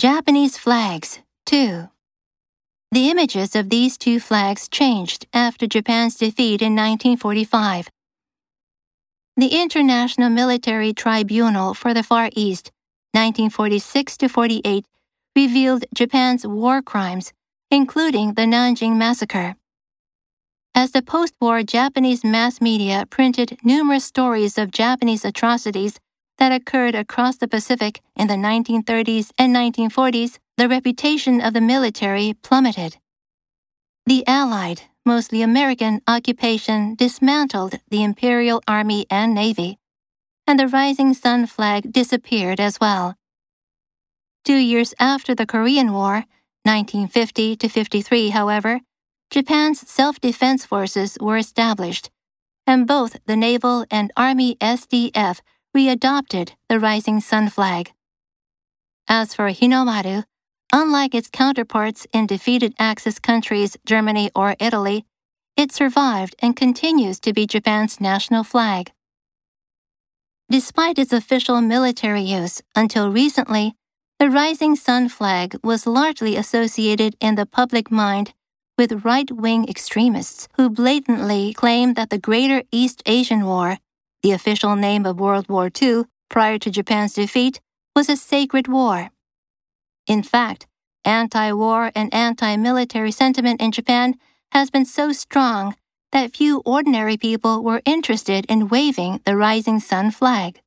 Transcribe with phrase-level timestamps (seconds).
[0.00, 1.86] Japanese flags, 2.
[2.90, 7.90] The images of these two flags changed after Japan's defeat in 1945.
[9.36, 12.72] The International Military Tribunal for the Far East,
[13.12, 14.86] 1946 48,
[15.36, 17.34] revealed Japan's war crimes,
[17.70, 19.54] including the Nanjing Massacre.
[20.74, 26.00] As the post war Japanese mass media printed numerous stories of Japanese atrocities
[26.40, 32.34] that occurred across the Pacific in the 1930s and 1940s, the reputation of the military
[32.42, 32.96] plummeted.
[34.06, 39.78] The Allied, mostly American, occupation dismantled the Imperial Army and Navy,
[40.46, 43.16] and the Rising Sun flag disappeared as well.
[44.42, 46.24] Two years after the Korean War,
[46.64, 48.80] 1950 to 53, however,
[49.30, 52.10] Japan's self defense forces were established,
[52.66, 55.40] and both the Naval and Army SDF
[55.76, 57.92] readopted the Rising Sun flag.
[59.08, 60.24] As for Hinomaru,
[60.72, 65.04] unlike its counterparts in defeated Axis countries Germany or Italy,
[65.56, 68.92] it survived and continues to be Japan's national flag.
[70.48, 73.74] Despite its official military use, until recently,
[74.18, 78.34] the Rising Sun flag was largely associated in the public mind
[78.76, 83.78] with right wing extremists who blatantly claim that the Greater East Asian War
[84.22, 87.60] the official name of World War II prior to Japan's defeat,
[87.94, 89.10] was a sacred war.
[90.06, 90.66] In fact,
[91.04, 94.14] anti war and anti military sentiment in Japan
[94.52, 95.74] has been so strong
[96.12, 100.60] that few ordinary people were interested in waving the rising sun flag.